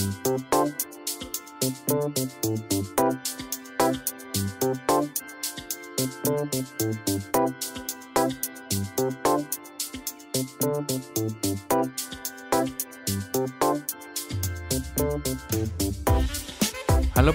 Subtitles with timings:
[0.00, 0.08] Halo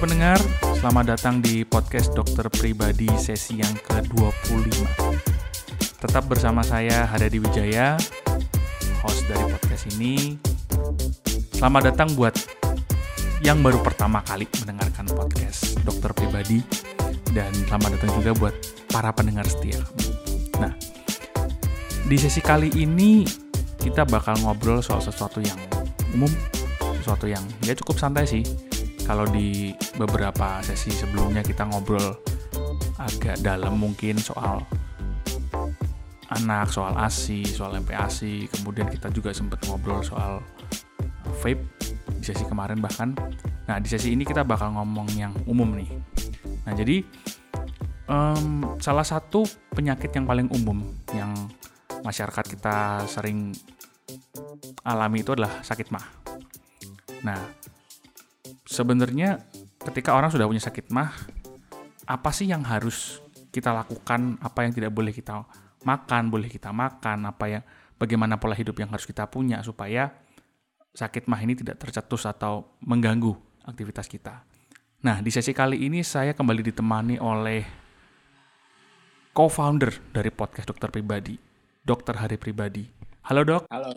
[0.02, 0.42] pendengar,
[0.82, 4.90] selamat datang di podcast Dokter Pribadi sesi yang ke-25.
[6.02, 7.94] Tetap bersama saya Hadadi Wijaya,
[9.06, 10.42] host dari podcast ini.
[11.56, 12.55] Selamat datang buat
[13.46, 16.66] yang baru pertama kali mendengarkan podcast Dokter Pribadi.
[17.30, 18.56] Dan selamat datang juga buat
[18.90, 19.86] para pendengar setia.
[20.58, 20.74] Nah,
[22.10, 23.22] di sesi kali ini
[23.78, 25.62] kita bakal ngobrol soal sesuatu yang
[26.18, 26.34] umum,
[26.98, 28.42] sesuatu yang ya cukup santai sih.
[29.06, 32.18] Kalau di beberapa sesi sebelumnya kita ngobrol
[32.98, 34.66] agak dalam mungkin soal
[36.34, 40.42] anak, soal ASI, soal MPASI, kemudian kita juga sempat ngobrol soal
[41.46, 41.75] vape
[42.26, 43.14] di sesi kemarin bahkan.
[43.70, 45.94] Nah di sesi ini kita bakal ngomong yang umum nih.
[46.66, 47.06] Nah jadi
[48.10, 49.46] um, salah satu
[49.78, 50.82] penyakit yang paling umum
[51.14, 51.38] yang
[52.02, 53.54] masyarakat kita sering
[54.82, 56.06] alami itu adalah sakit mah.
[57.22, 57.38] Nah
[58.66, 59.46] sebenarnya
[59.86, 61.14] ketika orang sudah punya sakit mah,
[62.10, 63.22] apa sih yang harus
[63.54, 65.46] kita lakukan, apa yang tidak boleh kita
[65.86, 67.62] makan, boleh kita makan, apa yang
[68.02, 70.25] bagaimana pola hidup yang harus kita punya supaya
[70.96, 73.36] sakit mah ini tidak tercetus atau mengganggu
[73.68, 74.48] aktivitas kita.
[75.04, 77.62] Nah, di sesi kali ini saya kembali ditemani oleh
[79.36, 81.36] co-founder dari podcast Dokter Pribadi,
[81.84, 82.88] Dokter Hari Pribadi.
[83.28, 83.64] Halo dok.
[83.68, 83.92] Halo.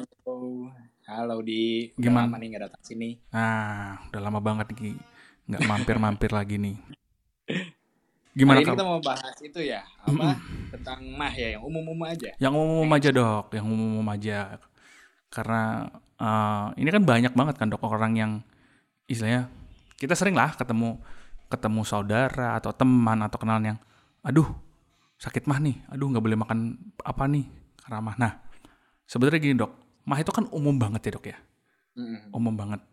[1.09, 2.29] Halo di Gimana?
[2.29, 3.17] lama nih nggak datang sini.
[3.33, 4.99] Ah, udah lama banget nih
[5.49, 6.77] nggak mampir-mampir lagi nih.
[8.37, 10.37] Gimana Hari ini kita mau bahas itu ya, apa
[10.77, 12.37] tentang mah ya yang umum-umum aja.
[12.37, 14.61] Yang umum aja dok, yang umum aja.
[15.33, 15.89] Karena
[16.19, 18.33] eh, ini kan banyak banget kan dok orang yang
[19.09, 19.49] istilahnya
[19.99, 21.01] kita sering lah ketemu
[21.49, 23.79] ketemu saudara atau teman atau kenalan yang,
[24.21, 24.47] aduh
[25.17, 27.49] sakit mah nih, aduh nggak boleh makan apa nih
[27.83, 28.17] karena mah.
[28.21, 28.33] Nah
[29.09, 29.73] sebenarnya gini dok,
[30.05, 31.39] mah itu kan umum banget ya dok ya,
[32.37, 32.85] umum banget.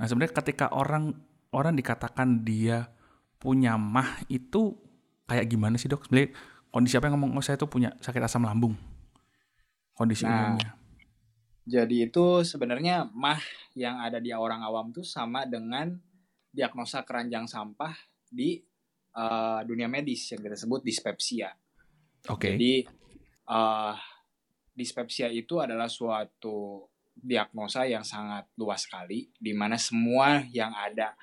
[0.00, 1.12] Nah sebenarnya ketika orang
[1.52, 2.88] orang dikatakan dia
[3.36, 4.74] punya mah itu
[5.28, 6.08] kayak gimana sih dok?
[6.08, 6.32] Sebenarnya
[6.72, 8.72] kondisi apa yang ngomong oh saya tuh punya sakit asam lambung?
[9.92, 10.32] Kondisi Nah.
[10.32, 10.77] umumnya.
[11.68, 13.40] Jadi itu sebenarnya mah
[13.76, 15.92] yang ada di orang awam tuh sama dengan
[16.48, 17.92] diagnosa keranjang sampah
[18.24, 18.56] di
[19.12, 21.52] eh, dunia medis yang kita sebut dispepsia.
[22.32, 22.56] Oke.
[22.56, 22.88] Jadi
[23.52, 23.94] eh,
[24.72, 31.18] dispepsia itu adalah suatu diagnosa yang sangat luas sekali, di mana semua yang ada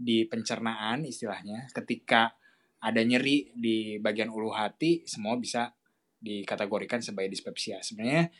[0.00, 2.32] di pencernaan istilahnya, ketika
[2.80, 5.68] ada nyeri di bagian ulu hati, semua bisa
[6.16, 7.84] dikategorikan sebagai dispepsia.
[7.84, 8.32] Sebenarnya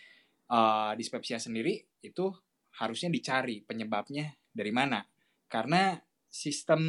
[0.50, 2.28] eh, dispepsia sendiri itu
[2.82, 5.02] harusnya dicari penyebabnya dari mana,
[5.46, 5.94] karena
[6.30, 6.82] sistem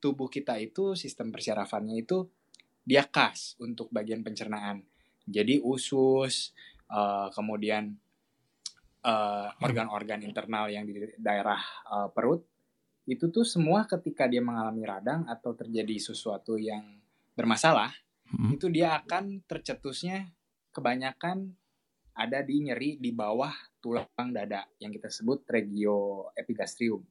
[0.00, 2.28] tubuh kita itu, sistem persyarafannya itu
[2.86, 4.84] dia khas untuk bagian pencernaan.
[5.26, 6.52] Jadi usus,
[6.92, 7.96] eh, kemudian
[9.06, 12.44] eh, organ-organ internal yang di daerah eh, perut
[13.06, 16.82] itu tuh semua ketika dia mengalami radang atau terjadi sesuatu yang
[17.38, 17.94] bermasalah
[18.26, 18.58] Hmm.
[18.58, 20.34] itu dia akan tercetusnya
[20.74, 21.54] kebanyakan
[22.16, 27.04] ada di nyeri di bawah tulang dada yang kita sebut regio epigastrium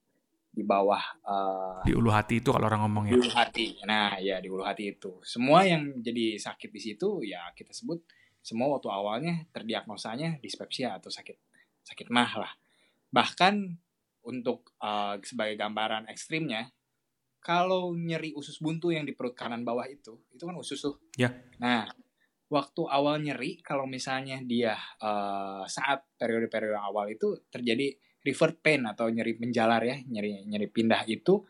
[0.56, 3.14] di bawah eh, Di ulu hati itu kalau orang ngomong ya.
[3.14, 3.68] di ulu hati.
[3.84, 5.20] Nah, ya di ulu hati itu.
[5.22, 8.00] Semua yang jadi sakit di situ ya kita sebut
[8.40, 11.36] semua waktu awalnya terdiagnosanya dispepsia atau sakit
[11.84, 12.52] sakit mah lah.
[13.12, 13.54] Bahkan
[14.26, 16.72] untuk eh, sebagai gambaran ekstrimnya
[17.46, 20.98] kalau nyeri usus buntu yang di perut kanan bawah itu, itu kan usus tuh.
[21.14, 21.30] Ya.
[21.62, 21.86] Nah,
[22.50, 27.95] waktu awal nyeri kalau misalnya dia eh, saat periode-periode awal itu terjadi
[28.25, 31.45] revert pain atau nyeri menjalar ya, nyeri nyeri pindah itu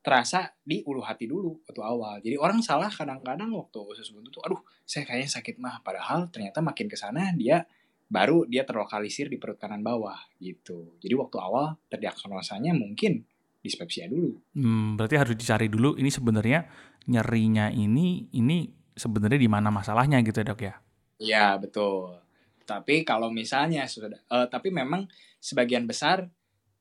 [0.00, 2.14] terasa di ulu hati dulu waktu awal.
[2.24, 5.84] Jadi orang salah kadang-kadang waktu usus buntu tuh, aduh saya kayaknya sakit mah.
[5.84, 7.66] Padahal ternyata makin ke sana dia
[8.10, 10.96] baru dia terlokalisir di perut kanan bawah gitu.
[11.02, 13.22] Jadi waktu awal terdiagnosanya mungkin
[13.60, 14.40] dispepsia dulu.
[14.56, 16.64] Hmm, berarti harus dicari dulu ini sebenarnya
[17.06, 20.74] nyerinya ini ini sebenarnya di mana masalahnya gitu ya dok ya.
[21.20, 22.20] Iya betul.
[22.68, 25.08] Tapi kalau misalnya sudah, eh, tapi memang
[25.40, 26.28] sebagian besar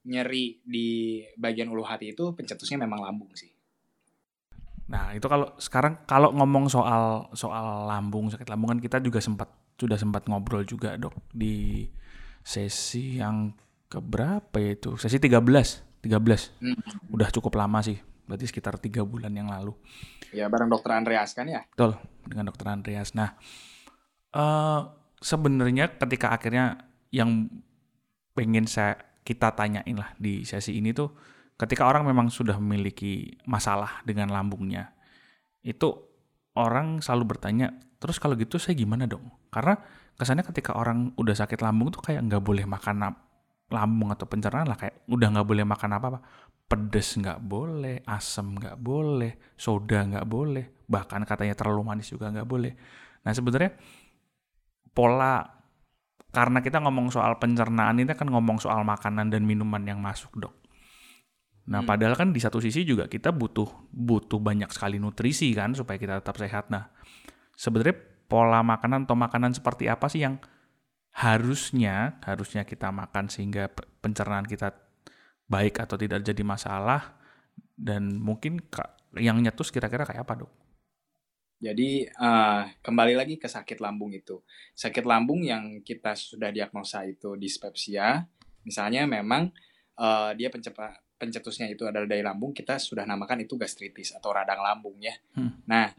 [0.03, 3.51] nyeri di bagian ulu hati itu pencetusnya memang lambung sih.
[4.89, 9.49] Nah itu kalau sekarang kalau ngomong soal soal lambung sakit lambung kan kita juga sempat
[9.77, 11.85] sudah sempat ngobrol juga dok di
[12.41, 13.53] sesi yang
[13.87, 16.79] keberapa ya itu sesi 13 13 Hmm.
[17.13, 17.99] udah cukup lama sih
[18.29, 19.73] berarti sekitar tiga bulan yang lalu
[20.29, 21.65] Ya bareng dokter Andreas kan ya.
[21.73, 21.97] Betul,
[22.29, 23.17] dengan dokter Andreas.
[23.17, 23.33] Nah,
[24.33, 24.81] eh
[25.19, 27.49] sebenarnya ketika akhirnya yang
[28.37, 28.95] pengen saya
[29.25, 31.11] kita tanyain lah di sesi ini tuh
[31.59, 34.95] ketika orang memang sudah memiliki masalah dengan lambungnya,
[35.59, 35.91] itu
[36.55, 39.27] orang selalu bertanya, terus kalau gitu saya gimana dong?
[39.51, 39.75] Karena
[40.15, 43.11] kesannya ketika orang udah sakit lambung tuh kayak nggak boleh makan
[43.69, 46.19] lambung atau pencernaan lah kayak udah nggak boleh makan apa-apa
[46.69, 52.49] pedes nggak boleh asam nggak boleh soda nggak boleh bahkan katanya terlalu manis juga nggak
[52.49, 52.73] boleh.
[53.25, 53.77] Nah sebenarnya
[54.93, 55.45] pola
[56.29, 60.53] karena kita ngomong soal pencernaan ini kan ngomong soal makanan dan minuman yang masuk dok.
[61.69, 61.89] Nah hmm.
[61.89, 66.21] padahal kan di satu sisi juga kita butuh butuh banyak sekali nutrisi kan supaya kita
[66.21, 66.73] tetap sehat.
[66.73, 66.89] Nah
[67.53, 67.97] sebenarnya
[68.29, 70.41] pola makanan atau makanan seperti apa sih yang
[71.13, 73.69] harusnya harusnya kita makan sehingga
[74.01, 74.88] pencernaan kita
[75.49, 77.17] baik atau tidak jadi masalah
[77.73, 78.61] dan mungkin
[79.17, 80.51] yang nyetus kira-kira kayak apa dok?
[81.59, 84.39] Jadi uh, kembali lagi ke sakit lambung itu.
[84.71, 88.23] Sakit lambung yang kita sudah diagnosa itu dispepsia,
[88.63, 89.51] misalnya memang
[89.99, 94.63] uh, dia pencepa, pencetusnya itu adalah dari lambung, kita sudah namakan itu gastritis atau radang
[94.63, 95.11] lambung ya.
[95.35, 95.59] Hmm.
[95.67, 95.91] Nah,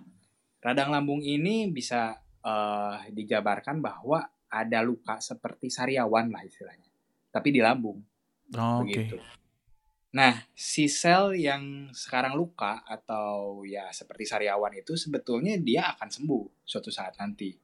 [0.60, 6.84] Radang lambung ini bisa uh, dijabarkan bahwa ada luka seperti sariawan lah istilahnya,
[7.32, 7.96] tapi di lambung.
[8.60, 9.16] Oh, begitu.
[9.16, 9.39] Okay.
[10.10, 16.66] Nah, si sel yang sekarang luka atau ya seperti sariawan itu sebetulnya dia akan sembuh
[16.66, 17.54] suatu saat nanti.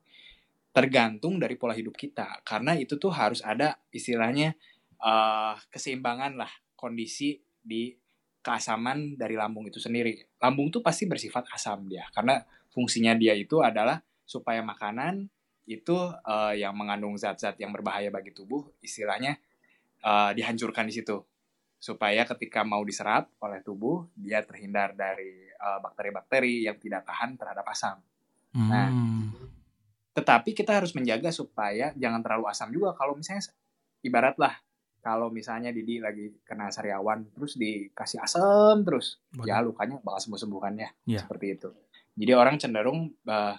[0.70, 4.54] Tergantung dari pola hidup kita, karena itu tuh harus ada istilahnya
[5.02, 7.96] uh, keseimbangan lah kondisi di
[8.44, 10.38] keasaman dari lambung itu sendiri.
[10.38, 15.26] Lambung tuh pasti bersifat asam dia, karena fungsinya dia itu adalah supaya makanan
[15.66, 19.34] itu uh, yang mengandung zat-zat yang berbahaya bagi tubuh istilahnya
[20.06, 21.18] uh, dihancurkan di situ
[21.76, 27.36] supaya ketika mau diserap oleh tubuh dia terhindar dari eh, bakteri-bakteri uh, yang tidak tahan
[27.36, 27.96] terhadap asam.
[28.56, 28.68] Hmm.
[28.72, 28.88] Nah,
[30.16, 32.96] tetapi kita harus menjaga supaya jangan terlalu asam juga.
[32.96, 33.44] Kalau misalnya
[34.00, 34.56] ibaratlah
[35.06, 39.46] kalau misalnya Didi lagi kena sariawan terus dikasih asam terus, Bagus.
[39.46, 41.22] ya lukanya bakal sembuh-sembuhkannya yeah.
[41.22, 41.70] seperti itu.
[42.18, 43.54] Jadi orang cenderung uh,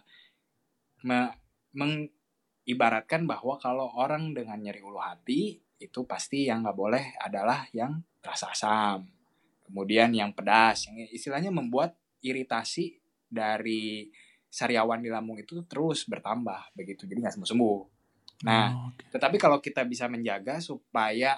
[1.08, 1.32] me
[1.72, 7.98] mengibaratkan bahwa kalau orang dengan nyeri ulu hati itu pasti yang nggak boleh adalah yang
[8.22, 9.06] rasa asam,
[9.64, 12.98] kemudian yang pedas, yang istilahnya membuat iritasi
[13.30, 14.10] dari
[14.48, 17.80] sariawan di lambung itu terus bertambah begitu, jadi nggak sembuh sembuh.
[18.38, 19.10] Nah, oh, okay.
[19.14, 21.38] tetapi kalau kita bisa menjaga supaya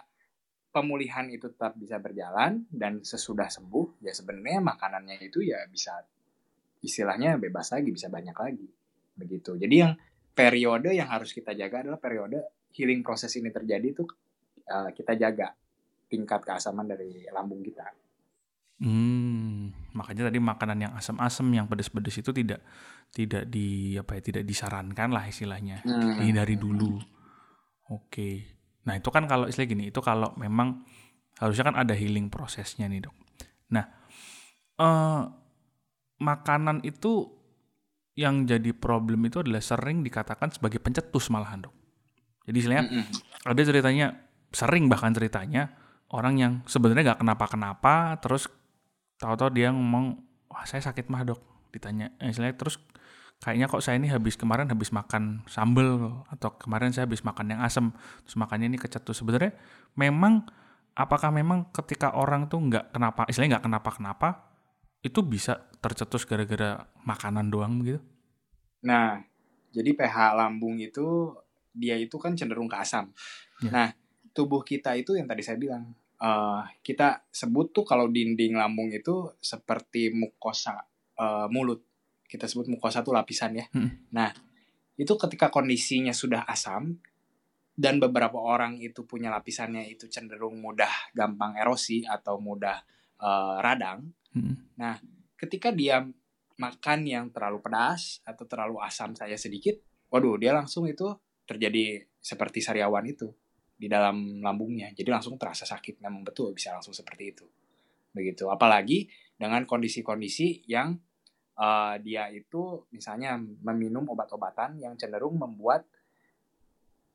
[0.70, 6.00] pemulihan itu tetap bisa berjalan dan sesudah sembuh, ya sebenarnya makanannya itu ya bisa
[6.80, 8.68] istilahnya bebas lagi bisa banyak lagi
[9.20, 9.94] begitu jadi yang
[10.32, 12.40] periode yang harus kita jaga adalah periode
[12.72, 14.08] healing proses ini terjadi itu
[14.70, 15.52] uh, kita jaga
[16.10, 17.86] tingkat keasaman dari lambung kita
[18.80, 22.64] hmm makanya tadi makanan yang asam-asam yang pedas-pedas itu tidak
[23.12, 26.24] tidak di apa ya tidak disarankan lah istilahnya hmm.
[26.32, 26.96] dari dulu
[27.92, 28.30] oke
[28.88, 30.86] nah itu kan kalau istilah gini itu kalau memang
[31.42, 33.16] harusnya kan ada healing prosesnya nih dok
[33.74, 33.86] nah
[34.80, 35.28] uh,
[36.20, 37.40] makanan itu
[38.20, 41.76] yang jadi problem itu adalah sering dikatakan sebagai pencetus malahan dok.
[42.44, 43.48] Jadi istilahnya mm -hmm.
[43.48, 44.08] ada ceritanya
[44.50, 45.74] sering bahkan ceritanya
[46.10, 48.50] orang yang sebenarnya nggak kenapa-kenapa terus
[49.22, 50.20] tahu-tahu dia ngomong
[50.50, 52.82] wah saya sakit mah dok ditanya eh, istilahnya terus
[53.40, 57.62] kayaknya kok saya ini habis kemarin habis makan sambel atau kemarin saya habis makan yang
[57.62, 57.94] asam
[58.26, 59.54] terus makannya ini kecetus sebenarnya
[59.96, 60.50] memang
[60.98, 64.50] apakah memang ketika orang tuh nggak kenapa istilahnya nggak kenapa-kenapa
[65.00, 68.04] itu bisa tercetus gara-gara makanan doang gitu?
[68.84, 69.24] Nah,
[69.72, 71.36] jadi pH lambung itu
[71.72, 73.16] dia itu kan cenderung ke asam.
[73.64, 73.72] Ya.
[73.72, 73.88] Nah,
[74.40, 75.92] tubuh kita itu yang tadi saya bilang,
[76.24, 80.80] uh, kita sebut tuh kalau dinding lambung itu seperti mukosa
[81.20, 81.84] uh, mulut.
[82.24, 83.68] Kita sebut mukosa tuh lapisan ya.
[83.76, 84.08] Hmm.
[84.16, 84.32] Nah,
[84.96, 86.96] itu ketika kondisinya sudah asam
[87.76, 92.80] dan beberapa orang itu punya lapisannya itu cenderung mudah gampang erosi atau mudah
[93.20, 94.70] uh, radang Hmm.
[94.78, 94.98] Nah,
[95.34, 96.06] ketika dia
[96.60, 99.80] makan yang terlalu pedas atau terlalu asam saya sedikit,
[100.12, 101.08] waduh, dia langsung itu
[101.48, 103.32] terjadi seperti sariawan itu
[103.80, 104.92] di dalam lambungnya.
[104.92, 106.04] Jadi langsung terasa sakit.
[106.04, 107.46] Memang betul bisa langsung seperti itu.
[108.12, 108.52] Begitu.
[108.52, 109.08] Apalagi
[109.40, 111.00] dengan kondisi-kondisi yang
[111.56, 115.88] uh, dia itu misalnya meminum obat-obatan yang cenderung membuat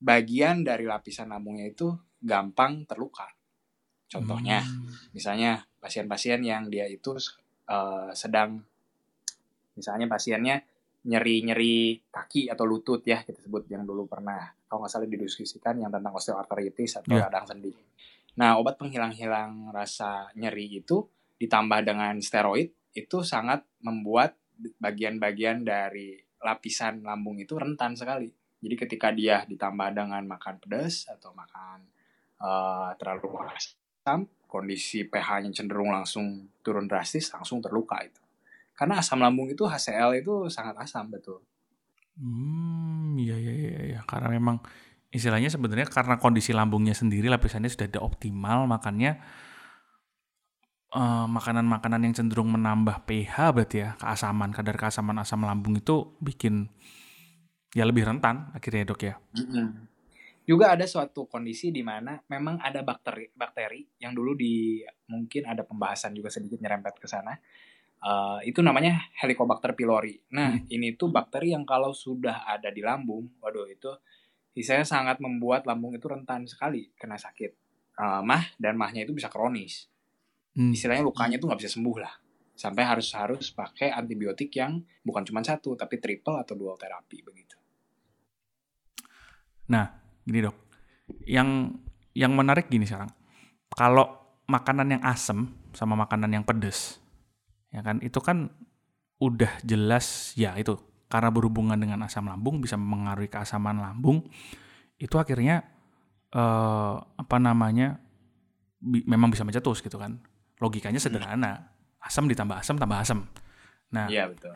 [0.01, 1.93] bagian dari lapisan lambungnya itu
[2.25, 3.29] gampang terluka.
[4.09, 5.13] Contohnya, hmm.
[5.17, 7.17] misalnya pasien-pasien yang dia itu
[7.69, 8.63] uh, sedang,
[9.77, 10.65] misalnya pasiennya
[11.05, 15.93] nyeri-nyeri kaki atau lutut ya kita sebut yang dulu pernah kalau nggak salah didiskusikan yang
[15.93, 17.29] tentang osteoartritis atau yeah.
[17.29, 17.73] radang sendi.
[18.41, 21.05] Nah obat penghilang-hilang rasa nyeri itu
[21.37, 24.41] ditambah dengan steroid itu sangat membuat
[24.81, 28.33] bagian-bagian dari lapisan lambung itu rentan sekali.
[28.65, 31.85] Jadi ketika dia ditambah dengan makan pedas atau makan
[32.41, 38.24] uh, terlalu asam kondisi pH-nya cenderung langsung turun drastis, langsung terluka itu.
[38.75, 41.43] Karena asam lambung itu HCl itu sangat asam betul.
[42.19, 44.01] Hmm, iya iya iya iya.
[44.07, 44.59] Karena memang
[45.15, 49.23] istilahnya sebenarnya karena kondisi lambungnya sendiri lapisannya sudah ada optimal, makanya
[50.95, 56.71] uh, makanan-makanan yang cenderung menambah pH berarti ya keasaman kadar keasaman asam lambung itu bikin
[57.75, 59.15] ya lebih rentan akhirnya dok ya.
[59.35, 59.67] Mm-hmm.
[60.45, 65.67] Juga ada suatu kondisi di mana memang ada bakteri bakteri yang dulu di mungkin ada
[65.67, 67.35] pembahasan juga sedikit nyerempet ke sana
[68.05, 70.21] Uh, itu namanya Helicobacter pylori.
[70.33, 70.69] Nah, hmm.
[70.69, 73.89] ini tuh bakteri yang kalau sudah ada di lambung, waduh itu
[74.63, 77.65] saya sangat membuat lambung itu rentan sekali kena sakit
[77.99, 79.91] uh, mah dan mahnya itu bisa kronis.
[80.55, 80.71] Hmm.
[80.71, 82.15] Istilahnya lukanya tuh nggak bisa sembuh lah.
[82.55, 87.59] Sampai harus harus pakai antibiotik yang bukan cuma satu tapi triple atau dual terapi begitu.
[89.75, 89.91] Nah,
[90.23, 90.57] gini dok,
[91.27, 91.75] yang
[92.15, 93.11] yang menarik gini sekarang,
[93.75, 97.03] kalau makanan yang asam sama makanan yang pedes,
[97.75, 98.55] ya kan itu kan
[99.19, 100.79] udah jelas ya itu
[101.11, 104.23] karena berhubungan dengan asam lambung bisa mengaruhi keasaman lambung
[104.99, 105.67] itu akhirnya
[106.31, 107.99] eh, apa namanya
[108.79, 110.23] bi memang bisa mencetus gitu kan
[110.63, 111.07] logikanya hmm.
[111.11, 113.27] sederhana asam ditambah asam tambah asam
[113.91, 114.55] nah ya, betul.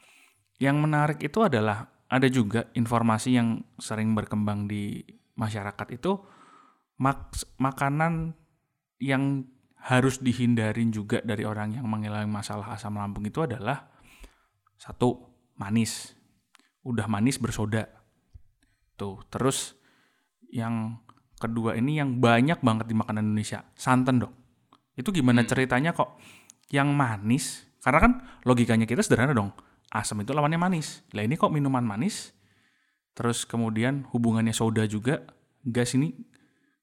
[0.63, 5.03] yang menarik itu adalah ada juga informasi yang sering berkembang di
[5.35, 6.19] masyarakat itu
[6.99, 8.35] mak makanan
[8.99, 9.47] yang
[9.87, 13.87] harus dihindarin juga dari orang yang mengalami masalah asam lambung itu adalah
[14.75, 15.15] satu
[15.59, 16.15] manis.
[16.83, 17.87] Udah manis bersoda.
[18.99, 19.79] Tuh terus
[20.51, 20.99] yang
[21.39, 24.39] kedua ini yang banyak banget di makanan Indonesia santan dok
[24.99, 25.49] itu gimana hmm.
[25.49, 26.19] ceritanya kok
[26.75, 27.63] yang manis?
[27.79, 29.55] Karena kan logikanya kita sederhana dong
[29.95, 31.07] asam itu lawannya manis.
[31.15, 32.35] Lah ini kok minuman manis?
[33.15, 35.23] Terus kemudian hubungannya soda juga
[35.63, 36.13] gas ini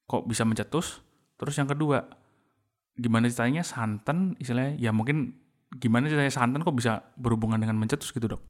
[0.08, 1.04] kok bisa mencetus?
[1.36, 2.08] Terus yang kedua
[2.96, 5.36] gimana ceritanya santan istilahnya ya mungkin
[5.75, 8.42] gimana ceritanya santan kok bisa berhubungan dengan mencetus gitu dok?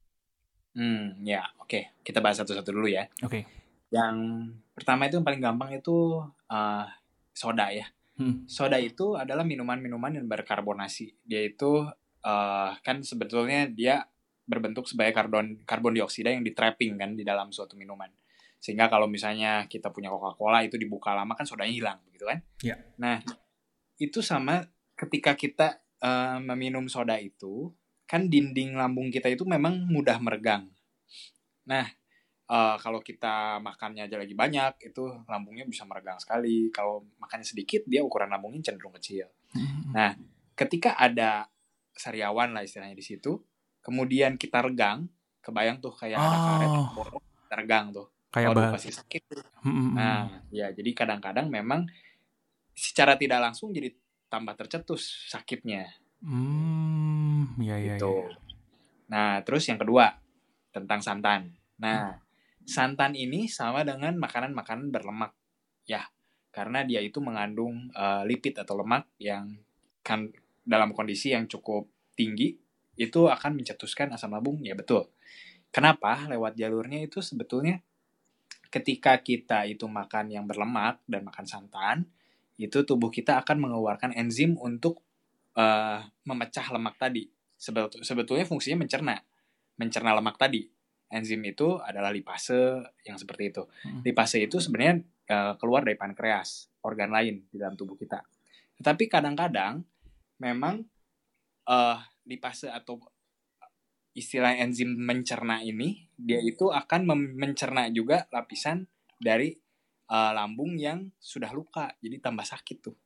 [0.76, 1.82] Hmm ya oke okay.
[2.06, 3.10] kita bahas satu-satu dulu ya.
[3.26, 3.42] Oke.
[3.42, 3.42] Okay.
[3.90, 4.16] Yang
[4.74, 6.86] pertama itu yang paling gampang itu uh,
[7.34, 7.86] soda ya.
[8.16, 8.48] Hmm.
[8.48, 11.20] Soda itu adalah minuman-minuman yang berkarbonasi.
[11.26, 11.84] Dia itu
[12.24, 14.08] uh, kan sebetulnya dia
[14.46, 18.08] berbentuk sebagai karbon karbon dioksida yang ditrapping kan di dalam suatu minuman.
[18.62, 22.40] Sehingga kalau misalnya kita punya Coca-Cola itu dibuka lama kan sodanya hilang gitu kan.
[22.64, 22.76] Iya.
[22.96, 23.20] Nah,
[23.96, 24.64] itu sama
[24.96, 27.72] ketika kita uh, meminum soda itu
[28.06, 30.70] kan dinding lambung kita itu memang mudah meregang.
[31.66, 31.84] Nah,
[32.46, 36.70] uh, kalau kita makannya aja lagi banyak itu lambungnya bisa meregang sekali.
[36.70, 39.26] Kalau makannya sedikit dia ukuran lambungnya cenderung kecil.
[39.50, 39.90] Hmm.
[39.90, 40.14] Nah,
[40.54, 41.50] ketika ada
[41.92, 43.42] sariawan lah istilahnya di situ,
[43.82, 45.10] kemudian kita regang,
[45.42, 46.24] kebayang tuh kayak oh.
[46.24, 46.70] ada karet
[47.42, 48.06] kita regang tuh.
[48.30, 49.22] Kayak oh, pasti sakit.
[49.66, 49.98] Hmm.
[49.98, 51.90] Nah, ya jadi kadang-kadang memang
[52.76, 53.88] secara tidak langsung jadi
[54.28, 55.88] tambah tercetus sakitnya.
[56.20, 57.96] Hmm, ya ya.
[57.96, 58.12] Gitu.
[58.12, 58.36] Ya.
[59.08, 60.12] Nah, terus yang kedua
[60.70, 61.56] tentang santan.
[61.80, 62.68] Nah, hmm.
[62.68, 65.32] santan ini sama dengan makanan-makanan berlemak,
[65.88, 66.04] ya,
[66.52, 69.56] karena dia itu mengandung uh, lipid atau lemak yang
[70.04, 70.28] kan
[70.66, 72.58] dalam kondisi yang cukup tinggi
[72.96, 75.08] itu akan mencetuskan asam lambung, ya betul.
[75.70, 76.28] Kenapa?
[76.28, 77.80] Lewat jalurnya itu sebetulnya
[78.72, 81.96] ketika kita itu makan yang berlemak dan makan santan,
[82.56, 85.04] itu tubuh kita akan mengeluarkan enzim untuk
[85.56, 87.28] uh, memecah lemak tadi.
[87.56, 89.16] Sebetul, sebetulnya fungsinya mencerna,
[89.76, 90.68] mencerna lemak tadi.
[91.06, 93.62] Enzim itu adalah lipase yang seperti itu.
[93.86, 94.02] Hmm.
[94.02, 98.24] Lipase itu sebenarnya uh, keluar dari pankreas, organ lain di dalam tubuh kita.
[98.76, 99.84] Tetapi kadang-kadang
[100.42, 100.84] memang
[101.68, 103.00] uh, lipase atau
[104.16, 107.04] istilah enzim mencerna ini dia itu akan
[107.36, 108.88] mencerna juga lapisan
[109.20, 109.52] dari
[110.10, 112.96] uh, lambung yang sudah luka, jadi tambah sakit tuh.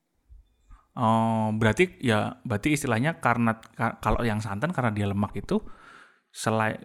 [0.98, 5.62] Oh, berarti ya berarti istilahnya karena ka, kalau yang santan karena dia lemak itu
[6.34, 6.82] selain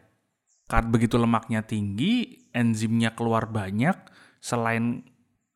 [0.90, 3.98] begitu lemaknya tinggi, enzimnya keluar banyak,
[4.42, 5.06] selain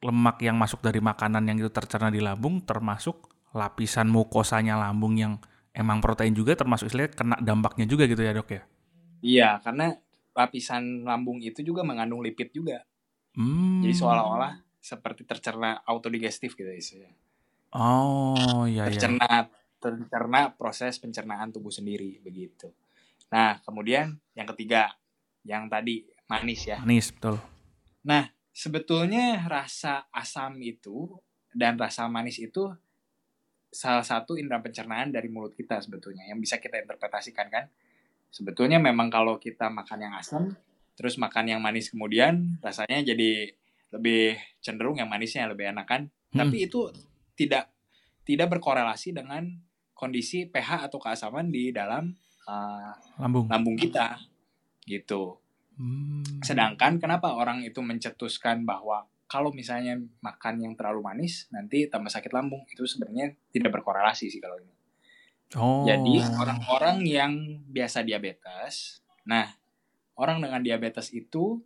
[0.02, 5.38] lemak yang masuk dari makanan yang itu tercerna di lambung termasuk lapisan mukosanya lambung yang
[5.74, 8.64] emang protein juga termasuk istilahnya kena dampaknya juga gitu ya, Dok ya.
[9.20, 9.94] Iya, karena
[10.34, 12.86] lapisan lambung itu juga mengandung lipid juga.
[13.38, 13.82] Hmm.
[13.86, 17.18] Jadi seolah-olah seperti tercerna autodigestif gitu istilahnya.
[17.76, 19.40] Oh, iya tercerna, iya.
[19.80, 22.74] Tercerna proses pencernaan tubuh sendiri begitu.
[23.30, 24.90] Nah, kemudian yang ketiga,
[25.46, 26.82] yang tadi manis ya.
[26.82, 27.38] Manis, betul.
[28.02, 31.14] Nah, sebetulnya rasa asam itu
[31.54, 32.74] dan rasa manis itu
[33.70, 37.70] salah satu indera pencernaan dari mulut kita sebetulnya yang bisa kita interpretasikan kan.
[38.34, 40.54] Sebetulnya memang kalau kita makan yang asam
[41.00, 43.56] terus makan yang manis kemudian rasanya jadi
[43.96, 46.36] lebih cenderung yang manisnya lebih enak kan hmm.
[46.36, 46.92] tapi itu
[47.40, 47.72] tidak
[48.28, 49.48] tidak berkorelasi dengan
[49.96, 52.12] kondisi pH atau keasaman di dalam
[52.48, 54.20] uh, lambung lambung kita
[54.88, 55.38] gitu.
[55.76, 56.26] Hmm.
[56.40, 62.34] Sedangkan kenapa orang itu mencetuskan bahwa kalau misalnya makan yang terlalu manis nanti tambah sakit
[62.34, 64.74] lambung itu sebenarnya tidak berkorelasi sih kalau ini.
[65.58, 65.86] Oh.
[65.86, 67.34] Jadi orang-orang yang
[67.70, 69.50] biasa diabetes, nah
[70.20, 71.64] orang dengan diabetes itu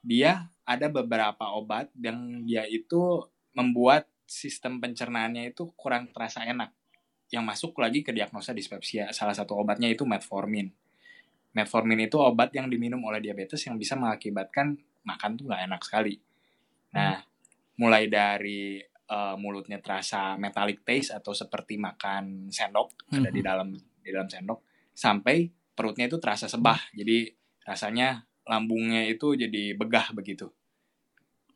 [0.00, 6.72] dia ada beberapa obat yang dia itu membuat sistem pencernaannya itu kurang terasa enak.
[7.30, 9.12] Yang masuk lagi ke diagnosa dispepsia.
[9.12, 10.72] Salah satu obatnya itu metformin.
[11.52, 16.14] Metformin itu obat yang diminum oleh diabetes yang bisa mengakibatkan makan tuh nggak enak sekali.
[16.94, 17.22] Nah,
[17.78, 18.78] mulai dari
[19.10, 23.18] uh, mulutnya terasa metallic taste atau seperti makan sendok hmm.
[23.18, 27.39] ada di dalam di dalam sendok sampai perutnya itu terasa sebah jadi
[27.70, 30.50] rasanya lambungnya itu jadi begah begitu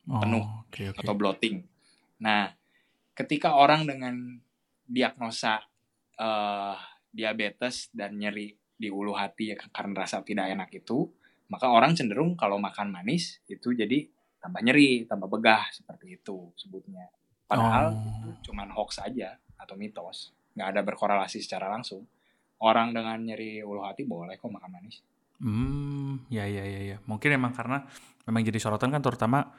[0.07, 1.03] oh, penuh okay, okay.
[1.03, 1.67] atau bloating
[2.23, 2.55] nah
[3.19, 4.39] ketika orang dengan
[4.87, 5.59] diagnosa
[6.23, 6.79] uh,
[7.11, 11.11] diabetes dan nyeri di ulu hati ya, karena rasa tidak enak itu
[11.51, 14.07] maka orang cenderung kalau makan manis itu jadi
[14.39, 17.11] tambah nyeri tambah begah seperti itu sebutnya
[17.45, 18.01] Padahal oh.
[18.01, 22.09] itu cuman hoax aja atau mitos, nggak ada berkorelasi secara langsung.
[22.65, 25.05] Orang dengan nyeri ulu hati boleh kok makan manis.
[25.43, 26.97] Hmm, ya ya ya ya.
[27.05, 27.85] Mungkin emang karena
[28.29, 29.51] memang jadi sorotan kan terutama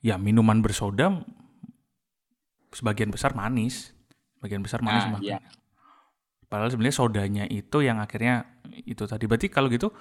[0.00, 1.22] ya minuman bersoda
[2.74, 3.94] sebagian besar manis,
[4.38, 5.38] sebagian besar manis nah, makanya.
[5.42, 5.58] Iya.
[6.50, 8.46] Padahal sebenarnya sodanya itu yang akhirnya
[8.82, 9.30] itu tadi.
[9.30, 9.94] Berarti kalau gitu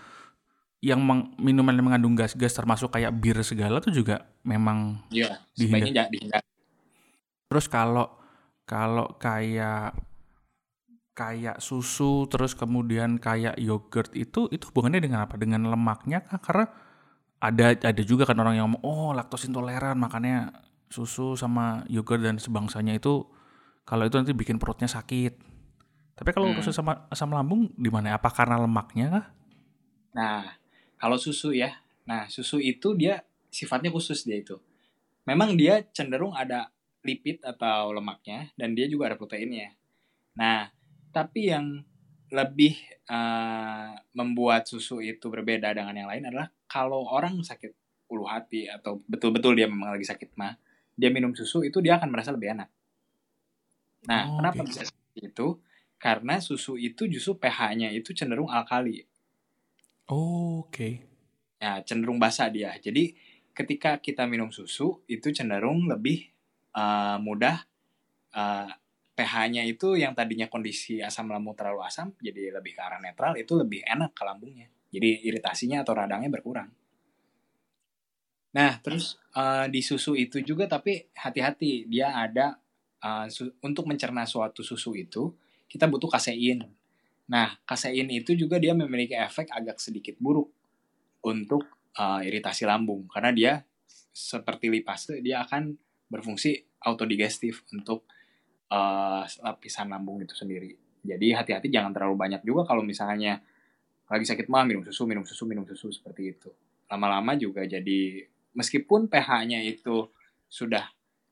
[0.79, 1.03] yang
[1.37, 6.47] minuman yang mengandung gas-gas termasuk kayak bir segala tuh juga memang Iya, sebaiknya dihindari.
[7.51, 8.07] Terus kalau
[8.63, 10.08] kalau kayak
[11.19, 15.35] kayak susu terus kemudian kayak yogurt itu itu hubungannya dengan apa?
[15.35, 16.39] Dengan lemaknya kah?
[16.39, 16.71] Karena
[17.43, 20.55] ada ada juga kan orang yang ngomong oh laktos intoleran makanya
[20.87, 23.27] susu sama yogurt dan sebangsanya itu
[23.83, 25.35] kalau itu nanti bikin perutnya sakit.
[26.15, 26.71] Tapi kalau hmm.
[26.71, 28.15] sama asam lambung di mana?
[28.15, 29.25] Apa karena lemaknya kah?
[30.15, 30.43] Nah,
[30.95, 31.79] kalau susu ya.
[32.07, 34.59] Nah, susu itu dia sifatnya khusus dia itu.
[35.27, 36.71] Memang dia cenderung ada
[37.03, 39.73] lipid atau lemaknya dan dia juga ada proteinnya.
[40.35, 40.69] Nah,
[41.09, 41.81] tapi yang
[42.29, 42.77] lebih
[43.09, 47.73] uh, membuat susu itu berbeda dengan yang lain adalah kalau orang sakit
[48.09, 50.57] ulu hati atau betul-betul dia memang lagi sakit mah,
[50.97, 52.69] dia minum susu itu dia akan merasa lebih enak.
[54.09, 54.67] Nah, oh, kenapa okay.
[54.69, 55.47] bisa seperti itu?
[55.99, 59.03] Karena susu itu justru pH-nya itu cenderung alkali.
[60.09, 60.73] Oh, oke.
[60.73, 60.93] Okay.
[61.59, 62.71] Ya, cenderung basah dia.
[62.79, 63.13] Jadi
[63.51, 66.31] ketika kita minum susu itu cenderung lebih
[66.71, 67.61] uh, mudah
[68.31, 68.71] uh,
[69.19, 73.51] pH-nya itu yang tadinya kondisi asam lambung terlalu asam jadi lebih ke arah netral itu
[73.59, 74.71] lebih enak ke lambungnya.
[74.87, 76.71] Jadi iritasinya atau radangnya berkurang.
[78.55, 82.57] Nah, terus uh, di susu itu juga tapi hati-hati dia ada
[83.03, 83.27] uh,
[83.61, 85.35] untuk mencerna suatu susu itu
[85.67, 86.63] kita butuh kasein.
[87.27, 90.49] Nah, kasein itu juga dia memiliki efek agak sedikit buruk
[91.21, 91.67] untuk
[91.99, 93.53] uh, iritasi lambung karena dia
[94.09, 95.77] seperti lipase dia akan
[96.09, 98.09] berfungsi autodigestif untuk
[98.71, 100.73] uh, lapisan lambung itu sendiri.
[100.99, 103.39] Jadi hati-hati jangan terlalu banyak juga kalau misalnya
[104.09, 106.49] lagi sakit mah minum susu, minum susu, minum susu seperti itu.
[106.89, 108.25] Lama-lama juga jadi
[108.57, 110.09] meskipun pH-nya itu
[110.49, 110.89] sudah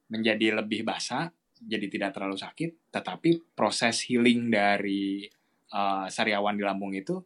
[0.07, 5.25] menjadi lebih basah, jadi tidak terlalu sakit, tetapi proses healing dari
[5.73, 7.17] uh, sariawan di lambung itu